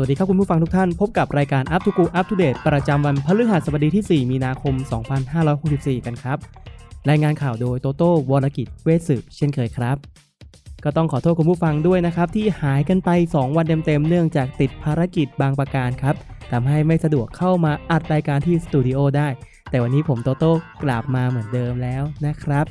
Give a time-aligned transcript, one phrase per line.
[0.00, 4.74] สวัสดีครับคุณผู้ฟังทุกท่านพบกับรายการ Up to Go Up to Date ประจำวันพฤหัสบดีที่ 4 มีนาคม
[5.40, 6.38] 2564 กันครับ
[7.08, 9.96] รายงานข่าวโดยโตโต้วรกิจเวสืบเช่นเคยครับ
[10.84, 16.14] ก็ต้องขอโทษคุณผู้ฟังด้วยนะครับ ที่หายกันไป 2 วันเต็มๆเนื่องจากติดภารกิจบางประการครับ
[16.52, 19.28] ทำให้ไม่สะดวกเข้ามาอัดรายการที่สตูดิโอได้
[19.70, 22.66] แต่วันนี้ผมโตโต้กลับมาเหมือนเดิมแล้วนะครับ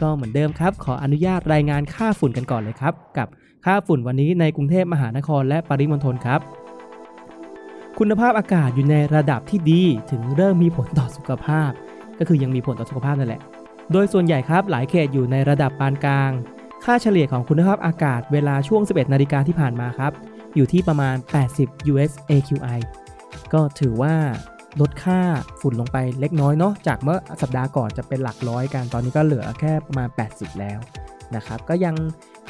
[0.00, 3.28] ก็เหมือนเดิมครับ ขออนุญาตรายงานค่าฝุ่นกันก่อนเลยครับ กับ
[3.64, 6.40] ค่าฝุ่นวันนี้ในกรุงเทพมหานครและปริมณฑลครับ
[8.02, 11.70] คุณภาพอากาศอยู่ในระดับที่ดีถึงเริ่มมีผลต่อสุขภาพ
[12.18, 13.42] ก็คือยังมีผลต่อสุขภาพนั่นแหละ
[13.92, 16.30] โดยส่วนใหญ่ครับหลายเขตอยู่ในระดับปานกลาง
[16.84, 20.12] ค่าเฉลี่ยของคุณภาพอากาศเวลาช่วง 11 นาฬิกาที่ผ่านมาครับ
[20.56, 21.16] อยู่ที่ประมาณ
[21.54, 22.80] 80 US AQI
[23.52, 24.14] ก็ถือว่า
[24.80, 25.20] ลดค่า
[25.60, 30.78] ฝุ่นลงไปเล็กน้อยเนาะจากเมื่อสัปดาห์ก่อนจะเป็นหลักร้อยกันตอนนี้ก็เหลือแค่ประมาณ 80 แล้ว
[31.36, 31.94] นะครับ ก็ยัง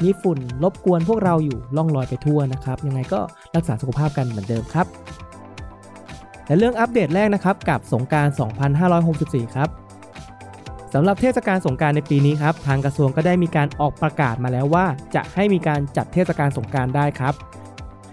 [0.03, 3.19] มีฝุ่นรบกวนพวกเราอยู่ล่องลอยไปทั่วนะครับ ยังไงก็
[3.55, 4.87] รักษาสุขภาพกันเหมือนเดิมครับ
[6.51, 8.27] และเรื่องอัปเดตแรกนะครับกับสงกราร
[8.91, 9.69] 2564 ครับ
[10.93, 14.85] สำหรับเทศกาลสงการในปีนี้ครับทางกระทรวงก็ได้มีการออกประกาศมาแล้วว่า
[15.15, 17.33] จะให้มีการจัดเทศกาลสงการได้ครับ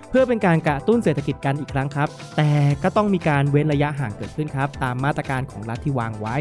[0.08, 2.50] เพื่อเป็นการกระตุ้นเศรษฐกิจกันอีกครั้งครับ แต่
[2.82, 6.36] ก็ต้องมีการเว้นระยะห่างเกิดขึ้นครับ ตามมาตรการของรัฐที่วางไว้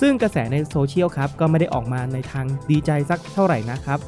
[0.00, 3.98] ซึ่งกระแสในโซเชียลครับก็ไม่ได้ออกมาในทางดีใจสักเท่าไหร่นะครับ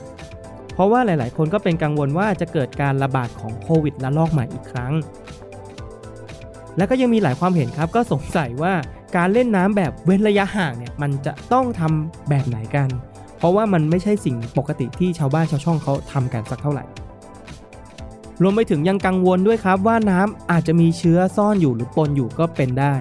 [0.74, 4.92] เพราะว่าหลาย ๆ คนก็เป็นกังวลว่าจะเกิดการระบาดของโควิดระลอกใหม่อีกครั้ง
[6.76, 8.74] และก็ยังมีหลายความเห็นครับ ก็สงสัยว่า
[9.16, 12.88] การเล่นน้ำแบบเว้นระยะห่างเนี่ยมันจะต้องทำแบบไหนกัน
[13.38, 16.84] เพราะว่ามันไม่ใช่สิ่งปกติที่ชาวบ้านชาวช่องเขาทำกันสักเท่าไหร่
[18.42, 22.94] รวมไปถึงยังกังวลด้วยครับว่าน้ำอาจจะมีเชื้อซ่อนอยู่หรือปนอยู่ก็เป็นได้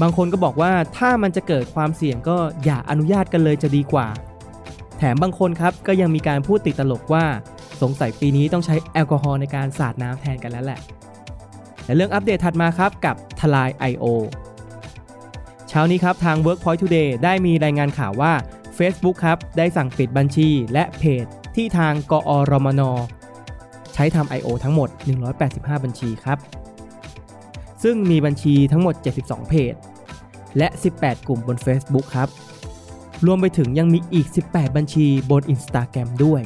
[0.00, 4.06] บางคนก็บอกว่าถ้ามันจะเกิดความเสี่ยงก็อย่าอนุญาตกันเลยจะดีกว่า
[4.98, 7.24] แถมบางคนครับก็ยังมีการพูดติดตลกว่า
[7.82, 10.80] สงสัยปีนี้ต้องใช้แอลกอฮอล์ในการสาดน้ำแทนกันแล้วแหละ
[11.86, 14.04] และเรื่องอัปเดตถัดมาครับกับทลาย I.O.
[15.68, 18.32] เช้านี้ครับทาง Workpoint Today ได้มีรายงานข่าวว่า
[18.78, 21.24] Facebook ครับได้สั่งปิดบัญชีและเพจ
[21.56, 22.82] ที่ทางกอรมน
[23.94, 24.48] ใช้ทำ I.O.
[24.64, 24.88] ทั้งหมด
[25.36, 26.38] 185 บัญชีครับ
[27.82, 28.94] ซึ่งมีบัญชีทั้งหมด
[29.24, 29.74] 72 เพจ
[30.58, 32.28] และ 18 กลุ่มบน Facebook ครับ
[33.26, 36.42] รวมไปถึงยังมีอีก 18 บัญชีบน Instagram ด้วย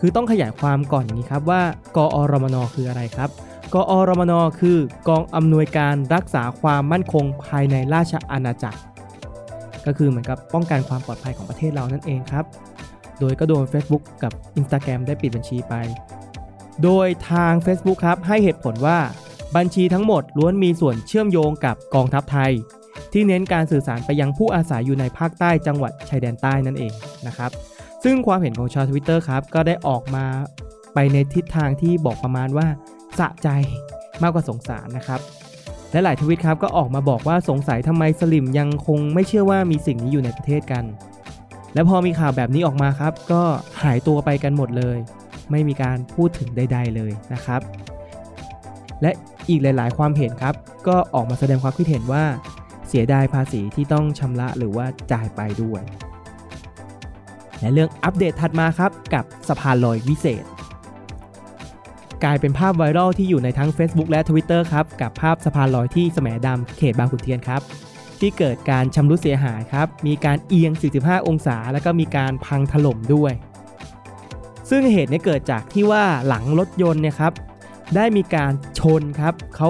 [0.00, 1.62] คือต้องขยายความก่อนอย่างนี้ครับว่า
[1.96, 3.30] กอรมน คืออะไรครับ
[3.74, 8.80] กอรมนคือกองอำนวยการรักษาความมั่นคงภายในราชอาณาจักร
[9.86, 12.44] ก็คือเหมือนกับป้องกันความปลอดภัยของประเทศเรานั่นเองครับ
[13.20, 15.74] โดยก็โดน Facebook กับ Instagram ได้ปิดบัญชีไป
[16.82, 18.98] โดยทาง Facebook ครับให้เหตุผลว่า
[19.56, 22.52] บัญชีทั้งหมดล้วนมีส่วนเชื่อมโยงกับกองทัพไทย
[23.12, 26.92] ที่เน้นการสื่อสารไปยังผู้อาศัยอยู่ในภาคใต้จังหวัดชายแดนใต้นั่นเอง
[27.26, 27.50] นะครับ
[28.04, 30.24] ซึ่งความเห็นของชาวทวิตเตอร์ครับก็ได้ออกมา
[30.94, 32.68] ไปในทิศทางที่บอกประมาณว่า
[33.18, 33.48] สะใจ
[34.22, 35.20] มากกว่าสงสารนะครับ
[35.92, 40.84] และหลายทวิตครับก็ออกมาบอกว่าสงสัยทำไมสลิมยังคงไม่เชื่อว่ามีสิ่งนี้อยู่ในประเทศกัน
[41.74, 43.42] และพอมีข่าวแบบนี้ออกมาครับ ก็
[43.82, 44.98] หายตัวไปกันหมดเลย
[45.50, 47.60] ไม่มีการพูดถึงใด ๆ เลยนะครับ
[49.02, 49.10] และ
[49.48, 50.54] อีกหลาย ๆ ความเห็นครับ
[50.88, 52.24] ก็ออกมาแสดงความคิดเห็นว่า
[52.88, 55.82] เสียดายภาษีที่ต้องชำระหรือว่าจ่ายไปด้วย
[57.60, 60.44] และเรื่องอัปเดตถัดมาครับกับสะพานลอยวิเศษ
[62.24, 67.60] กลายเป็นภาพไวรัลที่อยู่ในทั้ง Facebook และ Twitter ครับ กับภาพสะพานลอยที่แสมดำเขตบางขุนเทียนครับ
[68.20, 73.32] ที่เกิดการชำรุดเสียหายครับ มีการเอียง 45 องศา แล้วก็มีการพังถล่มด้วย
[74.70, 77.32] ซึ่งเหตุนี้เกิดจากที่ว่าหลังรถยนต์เนี่ยครับ
[77.96, 79.68] ได้มีการชนครับเขา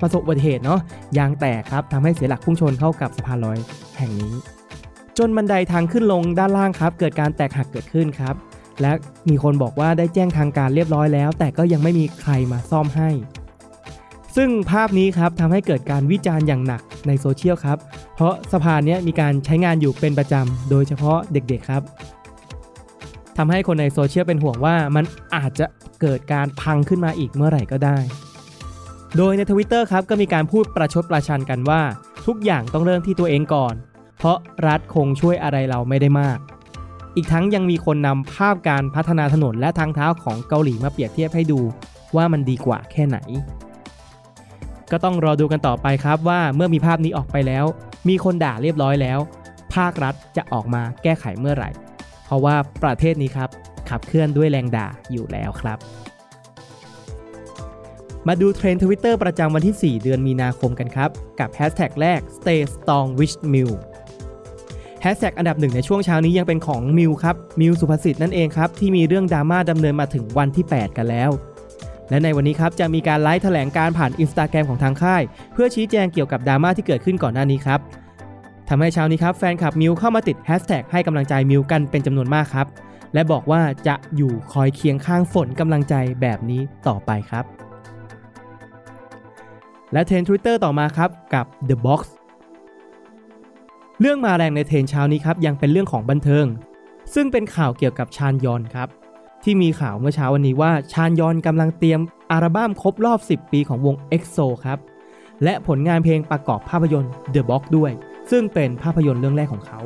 [0.00, 0.80] ประสบอุบัติเหตุเนาะ
[1.18, 3.58] ยางแตกครับทำให้เสียหลักพุ่งชนเข้ากับสะพานลอย
[3.98, 4.34] แห่งนี้
[5.18, 8.34] จนบันไดทางขึ้นลงด้านล่างครับ เกิดการแตกหักเกิดขึ้นครับ
[8.82, 8.92] และ
[9.28, 13.10] มีคนบอกว่าได้แจ้งทางการเรียบร้อยแล้ว แต่ก็ยังไม่มีใครมาซ่อมให้
[14.36, 17.78] ซึ่งภาพนี้ครับทำให้เกิดการวิจารณ์อย่างหนักในโซเชียลครับ
[18.14, 21.82] เพราะสะพานนี้มีการใช้งานอยู่เป็นประจำ โดยเฉพาะเด็กๆครับ
[23.36, 25.04] ทำให้คนในโซเชียลเป็นห่วงว่ามัน
[25.36, 25.66] อาจจะ
[26.00, 27.98] เกิดการพังขึ้นมาอีกเมื่อไหร่ก็ได้
[29.16, 31.82] โดยในทวิตเตอร์ครับก็มีการพูดประชดประชันกันว่า
[32.26, 33.74] ทุกอย่างต้องเริ่มที่ตัวเองก่อน
[34.18, 36.38] เพราะรัฐคงช่วยอะไรเราไม่ได้มาก
[37.16, 41.60] อีกทั้งยังมีคนนำภาพการพัฒนาถนนและทางเท้าของเกาหลีมาเปรียบเทียบให้ดู
[42.16, 43.18] ว่ามันดีกว่าแค่ไหน
[44.90, 47.64] ก็ต้องรอดูกันต่อไปครับว่าเมื่อมีภาพนี้ออกไปแล้ว
[48.08, 49.18] มีคนด่าเรียบร้อยแล้ว
[49.74, 51.70] ภาครัฐจะออกมาแก้ไขเมื่อไหร่
[52.24, 53.48] เพราะว่าประเทศนี้ครับ
[53.88, 55.78] ขับเคลื่อนด้วยแรงด่าอยู่แล้วครับ
[58.28, 61.10] มาดูเทรนด์ทวิตเตอร์ประจำวันที่ 4 เดือนมีนาคมกันครับ
[61.40, 63.74] กับแฮชแท็กแรก stay strong with Mew
[65.02, 71.30] แฮชแท็กอันดับหนึ่งในช่วงเช้านี้ยังเป็นของมิวครับมิวศุภศิษฏ์นั่นเองครับที่มีเรื่องดราม่าดำเนินมาถึงวันที่ 8 กันแล้ว
[72.10, 77.80] และในวันนี้ครับจะมีการไลฟ์แถลงการณ์ผ่านอินสตาแกรมของทางค่าย เพื่อชี้แจงเกี่ยวกับดราม่าที่เกิดขึ้นก่อนหน้านี้ครับ
[78.68, 82.66] ทำให้เช้านี้ครับแฟนคลับมิวเข้ามาติดแฮชแท็กให้กำลังใจมิวกันเป็นจำนวนมากครับ
[83.14, 87.44] และบอกว่าจะอยู่คอยเคียงข้างเป็นกำลังใจแบบนี้ต่อไปครับ
[89.92, 92.00] และเทรนด์ Twitter ต่อมาครับกับ The Box
[94.02, 96.46] เรื่องมาแรงในเทรนด์เช้านี้ครับยังเป็นเรื่องของบันเทิง
[97.14, 98.88] ซึ่งเป็นข่าวเกี่ยวกับชานยอนครับ
[99.42, 102.00] ที่มีข่าวเมื่อเช้าวันนี้ว่าชานยอนกำลังเตรียม
[102.30, 104.78] อัลบั้มครบรอบ 10 ปีของวง EXO ครับ
[105.44, 107.90] และผลงานเพลงประกอบภาพยนตร์ The Box ด้วย
[108.30, 109.80] ซึ่งเป็นภาพยนตร์เรื่องแรกของเขา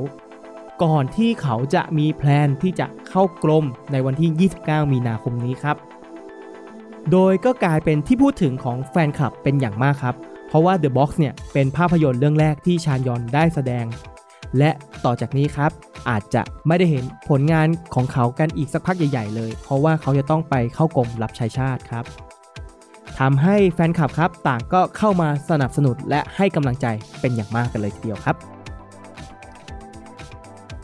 [0.82, 5.76] ก่อนที่เขาจะมีแพลนที่จะเข้ากรมในวันที่ 29 มีนาคมนี้ครับ
[7.10, 10.14] โดยก็กลายเป็นที่พูดถึงของแฟนคลับเป็นอย่างมากครับ
[10.54, 13.84] ราะว่า The Box เนี่ยเป็นภาพยนตร์เรื่องแรกที่ชานยอนได้แสดง
[14.58, 14.70] และ
[15.04, 15.70] ต่อจากนี้ครับ
[16.08, 22.04] อาจจะไม่ได้เห็นผลงานของเขากันอีกสักพักใหญ่ ๆ เลย เพราะว่าเขาจะต้องไปเข้ากรมรับใช้ชาติครับ
[23.18, 26.86] ทำให้แฟนคลับครับต่างก็เข้ามาสนับสนุนและให้กำลังใจ
[27.20, 28.36] เป็นอย่างมากกันเลยทีเดียวครับ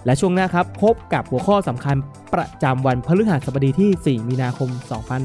[0.05, 1.97] และช่วงหน้าครับพบกับหัวข้อสำคัญ
[2.35, 4.69] ประจำวันพฤหัสบดีที่ 4 มีนาคม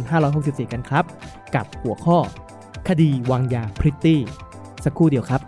[0.09, 1.03] 2564 กันครับ
[1.55, 2.17] กับหัวข้อ
[2.89, 4.19] คดีวางยาพริตตี้
[4.85, 5.41] สักครู่เดียวครับ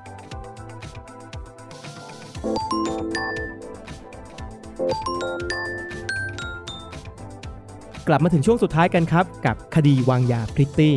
[8.07, 10.95] กลับมาถึงช่วงสุดท้ายกันครับ กับคดีวางยาพริตตี้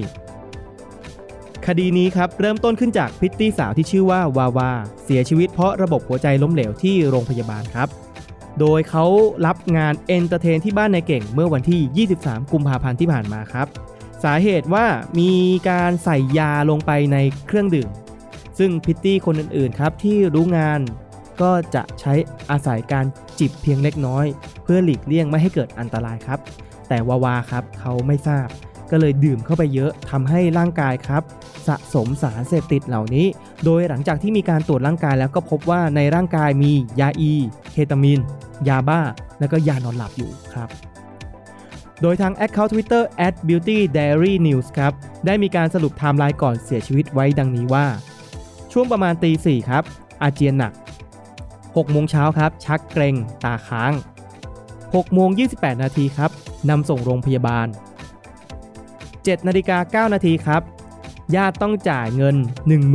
[1.66, 4.70] คดีนี้ครับเริ่มต้นขึ้นจากพริตตี้สาวที่ชื่อว่าวาวา
[5.04, 7.88] เสียชีวิตเพราะระบบหัวใจล้มเหลวที่โรงพยาบาลครับ
[8.60, 9.04] โดยเขา
[9.46, 13.66] รับงาน entertain ที่บ้านนายเก่งเมื่อวันที่ 23 กุมภาพันธ์ที่ผ่านมาครับ
[14.24, 14.86] สาเหตุว่า
[15.18, 15.32] มี
[15.70, 17.88] การใส่ยาลงไปในเครื่องดื่ม
[18.58, 20.80] ซึ่งพิตตี้คนอื่นๆครับที่รู้งาน
[21.42, 22.12] ก็จะใช้
[22.50, 23.06] อาศัยการ
[23.38, 24.26] จิบเพียงเล็กน้อย
[24.62, 26.38] เพื่อหลีกเลี่ยงไม่ให้เกิดอันตรายครับ
[26.88, 28.48] แต่วาวาครับเขาไม่ทราบ
[28.90, 31.22] ก็เลยดื่มเข้าไปเยอะทำให้ร่างกายครับ
[31.68, 33.26] สะสมสารเสพติดเหล่านี้
[33.64, 37.32] โดยหลังจากที่มีการตรวจร่างกายแล้วก็พบว่าในร่างกายมียาอี
[37.72, 38.20] เคตามีน
[38.68, 39.00] ยาบ้า
[39.38, 40.68] แล้วก็ยานอนหลับอยู่ครับ
[42.02, 43.02] โดยทาง Account Twitter
[43.48, 44.92] @beauty diary news ครับ
[45.26, 47.86] ได้มีการสรุปไทม์ไลน์ก่อนเสียชีวิตไว้ดังนี้ว่า
[48.72, 49.84] ช่วงประมาณตีสี่ครับ
[50.22, 50.72] อาเจียนหนัก
[51.32, 53.14] 6 โมงเช้าครับ ชักเกรง
[53.44, 53.92] ตาค้าง
[54.58, 56.30] 6 โมง 28 นาทีครับ
[56.70, 57.66] นำส่งโรงพยาบาล
[58.82, 60.62] 7 นาฬิกา 9 นาทีครับ
[61.36, 62.36] ญาติต้องจ่ายเงิน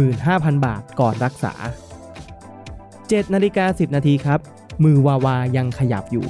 [0.03, 1.53] 15,000 บาทก่อนรักษา
[2.79, 4.39] 7 นาฬิกา 10 นาทีครับ
[4.83, 6.27] มือวาวายังขยับอยู่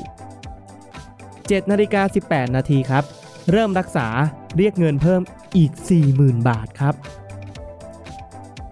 [1.50, 3.04] 7นาฬิกา18 นาทีครับ
[3.52, 4.08] เริ่มรักษา
[4.58, 5.22] เรียกเงินเพิ่ม
[5.58, 5.72] อีก
[6.10, 6.96] 40,000 บาทครับ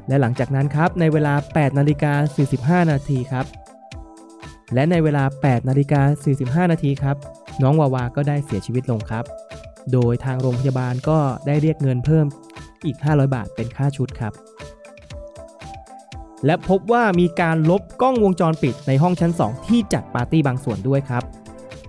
[0.08, 2.14] และหลังจากนั้นครับในเวลา 8นาฬิกา
[2.84, 3.46] 45 นาทีครับ
[4.74, 6.02] และในเวลา 8นาฬิกา
[6.66, 7.18] 45 นาทีครับ
[7.64, 9.26] น้องวาวาก็ได้เสียชีวิตลงครับ
[9.92, 12.26] โดยทางโรงพยาบาลก็ได้เรียกเงินเพิ่ม
[12.86, 14.34] อีก 500 บาทเป็นค่าชุดครับ
[16.46, 21.24] และพบว่ามีการลบกล้องวงจรปิดในห้องชั้น 2 ที่จัดปาร์ตี้บางส่วนด้วยครับ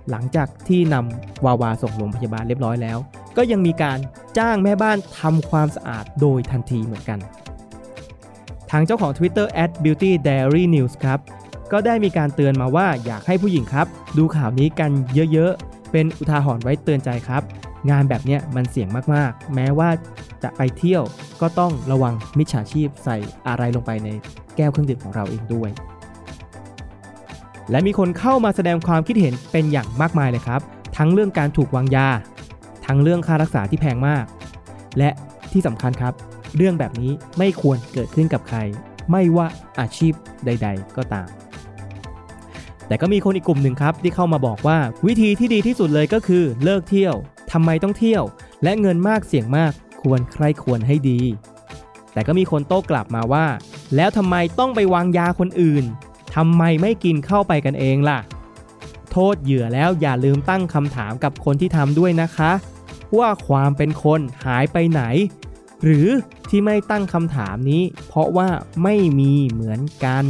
[0.09, 2.97] หลังจากที่นำวาวาส่งโรงพยาบาลเรียบร้อยแล้ว
[3.37, 3.99] ก็ยังมีการ
[4.37, 7.19] จ้างแม่บ้านทำความสะอาดโดยทันทีเหมือนกัน
[8.71, 9.47] ทางเจ้าของ Twitter
[9.83, 11.19] @beauty diary news ครับ
[11.71, 14.91] ก็ได้มีการเตือนมาว่าอยากให้ผู้หญิงครับ ดูข่าวนี้กัน
[15.33, 17.41] เยอะๆ เป็นอุทาหรณ์ไว้เตือนใจครับ
[17.89, 19.89] งานแบบเนี้ยมันเสี่ยงมากๆ แม้ว่า
[20.43, 21.03] จะไปเที่ยว
[21.41, 24.09] ก็ต้องระวังมิจฉาชีพใส่อะไรลงไปใน
[24.57, 25.69] แก้วเครื่องดื่มของเราเองด้วย
[27.71, 30.61] และมีคนเข้ามาแสดงความคิดเห็นเป็นอย่างมากมายเลยครับ
[30.97, 32.09] ทั้งเรื่องการถูกวางยา
[32.85, 34.25] ทั้งเรื่องค่ารักษาที่แพงมาก
[34.97, 35.09] และ
[35.51, 36.13] ที่สำคัญครับ
[36.55, 38.57] เรื่องแบบนี้ไม่ควรเกิดขึ้นกับใคร
[39.11, 39.47] ไม่ว่า
[39.79, 40.13] อาชีพ
[40.45, 41.27] ใด ๆ ก็ตาม
[42.87, 47.15] แต่ก็มีคนอีกกลุ่มหนึ่งครับ ที่เข้ามาบอกว่า วิธีที่ดีที่สุดเลยก็คือเลิกเที่ยว
[47.51, 48.23] ทำไมต้องเที่ยว
[48.63, 51.21] และเงินมากเสี่ยงมากควรใครควรให้ดี
[52.13, 53.45] แต่ก็มีคนโต้กลับมาว่า
[53.95, 55.85] แล้วทำไมต้องไปวางยาคนอื่น
[56.35, 58.19] ทำไมไม่กินเข้าไปกันเองล่ะ
[59.11, 62.51] โทษเหยื่อแล้วอย่าลืมตั้งคำถามกับคนที่ทำด้วยนะคะ
[63.17, 65.01] ว่าความเป็นคนหายไปไหน
[65.83, 66.07] หรือ
[66.49, 68.49] ที่ไม่ตั้งคำถามนี้ เพราะว่า
[68.83, 70.25] ไม่มีเหมือนกัน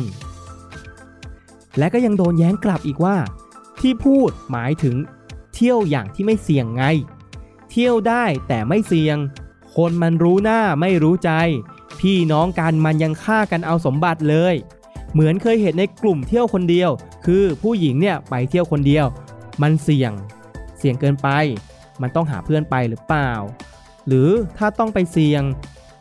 [1.78, 3.18] และก็ยังโดนแย้งกลับอีกว่า
[3.80, 4.96] ที่พูดหมายถึง
[5.54, 6.84] เที่ยวอย่างที่ไม่เสี่ยงไง
[7.72, 9.18] เที่ยวได้แต่ไม่เสี่ยง
[9.76, 11.32] คนมันรู้หน้าไม่รู้ใจ
[12.00, 14.56] พี่น้องกันมันยังฆ่ากันเอาสมบัติเลย
[15.16, 16.90] เหมือนเคยเห็นในกลุ่มเที่ยวคนเดียว
[17.26, 19.06] คือผู้หญิงเนี่ยไปเที่ยวคนเดียว
[19.62, 20.12] มันเสี่ยง
[20.80, 21.30] เสี่ยงเกินไป
[22.02, 23.32] มันต้องหาเพื่อนไปหรือเปล่า
[24.08, 25.44] หรือถ้าต้องไปเสี่ยง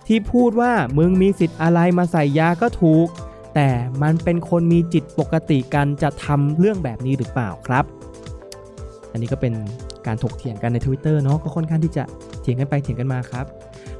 [0.06, 3.08] ที่พูดว่ามึงมีสิทธิ์อะไรมาใส่ยาก็ถูก
[3.54, 3.68] แต่
[4.02, 7.84] มันเป็นคนมีจิตปกติกันจะทำเรื่องแบบนี้หรือเปล่าครับ
[9.12, 9.54] อันนี้ก็เป็น
[10.06, 12.04] การถกเถียงกันใน Twitter เนาะก็ค่อนข้างที่จะ
[12.40, 13.46] เถียงกันไปเถียงกันมาครับ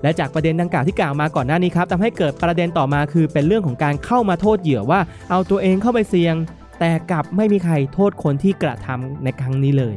[0.05, 6.35] และจากประเด็นดังกล่าวที่กล่าวมาก่อนหน้านี้ครับทำให้เกิดประเด็นต่อมาคือเป็นเรื่องของการเข้ามาโทษเหยื่อว่า เอาตัวเองเข้าไปเสี่ยง
[6.81, 9.95] แต่กลับไม่มีใครโทษคนที่กระทำในครั้งนี้เลย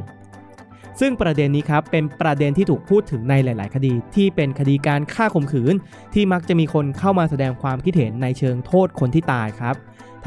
[1.00, 5.74] ซึ่งประเด็นนี้ครับเป็นประเด็นที่ถูกพูดถึงในหลาย ๆ คดี ที่เป็นคดีการฆ่าข่มขืน
[6.14, 9.74] ที่มักจะมีคนเข้ามาแสดงความคิดเห็นในเชิงโทษคนที่ตายครับ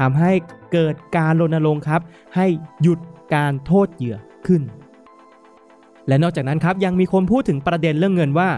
[0.00, 0.32] ทำให้
[0.72, 2.00] เกิดการรณรงค์ครับ
[2.36, 2.46] ให้
[2.82, 2.98] หยุด
[3.34, 4.62] การโทษเหยื่อขึ้น
[6.08, 8.48] และนอกจากนั้นครับยังมีคนพูดถึงประเด็นเรื่องเงินว่า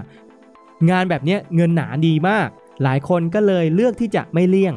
[0.91, 2.49] งานแบบนี้เงินหนาดีมาก
[2.83, 4.75] หลายคนก็เลยเลือกที่จะไม่เลี่ยง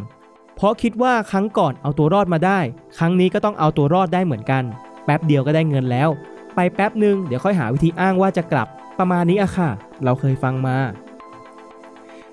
[0.55, 2.59] เพราะคิดว่าครั้งก่อนเอาตัวรอดมาได้
[2.97, 4.63] ครั้งนี้ก็ต้องเอาตัวรอดได้เหมือนกัน
[5.05, 6.09] แป๊บเดียวก็ได้เงินแล้ว
[6.55, 8.67] ไปแป๊บหนึ่งเดี๋ยวค่อยหาวิธีอ้างว่าจะกลับ
[8.99, 9.69] ประมาณนี้อะค่ะ
[10.03, 10.77] เราเคยฟังมา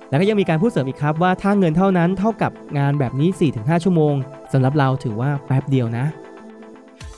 [0.08, 4.14] แล้วก็ยังมีการพูดเสริมอีกครับว่าถ้าเงินเท่านั้นเท่ากับงานแบบนี้ 4-5 ชั่วโมง
[4.52, 6.04] สำหรับเราถือว่าแป๊บเดียวนะ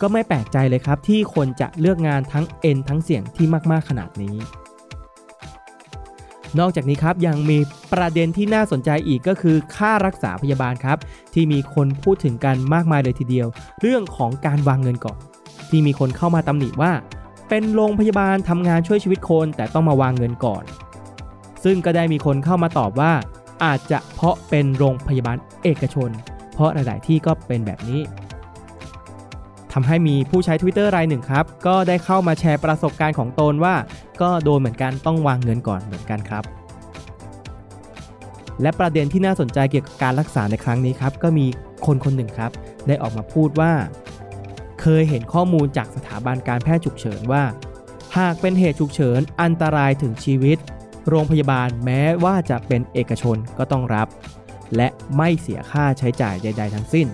[0.00, 4.36] ก็ไม่แปลกใจเลยครับที่คนจะเลือกงานทั้งเอ็นทั้งเสียงที่มาก ๆ ขนาดนี้
[6.60, 7.58] นอกจากนี้ครับยังมี
[7.92, 10.98] ประเด็นที่น่าสนใจอีกก็คือค่ารักษาพยาบาลครับ
[11.34, 13.46] ที่มีคนพูดถึงกันมากมายเลยทีเดียว
[13.80, 15.18] เรื่องของการวางเงินก่อน
[15.70, 16.92] ที่มีคนเข้ามาตำหนิว่า
[17.48, 20.64] เป็นโรงพยาบาลทำงานช่วยชีวิตคนแต่ต้องมาวางเงินก่อน
[21.64, 23.12] ซึ่งก็ได้มีคนเข้ามาตอบว่า
[23.64, 26.10] อาจจะเพราะเป็นโรงพยาบาลเอกชน
[26.54, 28.00] เพราะหลาย ๆ ที่ก็เป็นแบบนี้
[29.78, 33.74] ทำให้มีผู้ใช้ Twitter รายหนึ่งครับ ก็ได้เข้ามาแชร์ประสบการณ์ของตนว่า
[34.22, 36.44] ก็โดนเหมือนกันต้องวางเงินก่อนเหมือนกันครับ
[38.62, 41.46] และประเด็นที่น่าสนใจเกี่ยวกับการรักษาในครั้งนี้ครับ ก็มี
[41.86, 42.50] คนคนหนึ่งครับ
[42.86, 43.72] ได้ออกมาพูดว่า
[44.80, 47.44] เคยเห็นข้อมูลจากสถาบันการแพทย์ฉุกเฉินว่า
[48.18, 50.58] หากเป็นเหตุฉุกเฉินอันตรายถึงชีวิต
[51.08, 54.08] โรงพยาบาลแม้ว่าจะเป็นเอกชนก็ต้องรับ
[54.76, 57.06] และไม่เสียค่าใช้จ่ายใด ๆ ทั้งสิ้น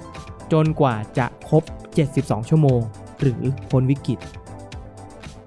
[0.52, 2.80] จนกว่าจะครบ 72 ชั่วโมง
[3.20, 4.18] หรือพ้นวิกฤต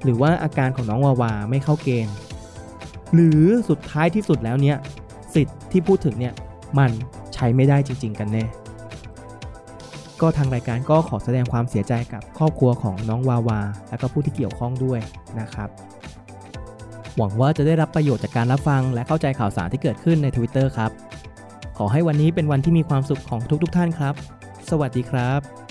[0.04, 2.16] หรือว่าอาการของน้องวาวาไม่เข้าเกณฑ์
[3.14, 4.78] หรือสุดท้ายที่สุดแล้วเนี่ย
[5.36, 6.34] สิทธิ์ที่พูดถึงเนี่ย
[6.78, 6.92] มัน
[7.34, 8.46] ใช้ไม่ได้จริง ๆ กันแน่
[10.22, 13.60] ก็ทางรายการก็ขอแสดงความเสียใจกับครอบครัวของน้องวาวา
[13.90, 15.00] และก็ผู้ที่เกี่ยวข้องด้วย
[15.40, 15.70] นะครับ
[17.18, 20.92] หวังว่าจะได้รับประโยชน์จากการรับฟัง และเข้าใจข่าวสารที่เกิดขึ้นใน Twitter ครับ
[21.78, 24.14] ขอให้วันนี้เป็นวันที่มีความสุขของทุกๆทท่านครับ
[24.70, 25.65] สวัสดีครับ